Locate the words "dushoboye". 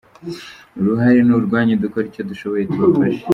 2.29-2.63